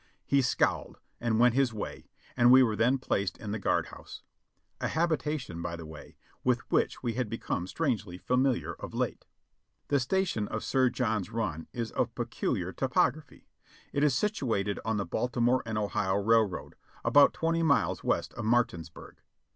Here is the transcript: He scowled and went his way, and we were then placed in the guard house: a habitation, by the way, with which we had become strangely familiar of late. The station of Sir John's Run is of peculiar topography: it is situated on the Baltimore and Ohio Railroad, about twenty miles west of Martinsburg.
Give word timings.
He 0.25 0.41
scowled 0.41 0.97
and 1.19 1.39
went 1.39 1.53
his 1.53 1.75
way, 1.75 2.09
and 2.35 2.49
we 2.51 2.63
were 2.63 2.75
then 2.75 2.97
placed 2.97 3.37
in 3.37 3.51
the 3.51 3.59
guard 3.59 3.89
house: 3.89 4.23
a 4.79 4.87
habitation, 4.87 5.61
by 5.61 5.75
the 5.75 5.85
way, 5.85 6.17
with 6.43 6.57
which 6.71 7.03
we 7.03 7.13
had 7.13 7.29
become 7.29 7.67
strangely 7.67 8.17
familiar 8.17 8.73
of 8.73 8.95
late. 8.95 9.25
The 9.89 9.99
station 9.99 10.47
of 10.47 10.63
Sir 10.63 10.89
John's 10.89 11.29
Run 11.29 11.67
is 11.71 11.91
of 11.91 12.15
peculiar 12.15 12.73
topography: 12.73 13.47
it 13.93 14.03
is 14.03 14.15
situated 14.15 14.79
on 14.83 14.97
the 14.97 15.05
Baltimore 15.05 15.61
and 15.67 15.77
Ohio 15.77 16.15
Railroad, 16.15 16.73
about 17.05 17.31
twenty 17.31 17.61
miles 17.61 18.03
west 18.03 18.33
of 18.33 18.43
Martinsburg. 18.45 19.17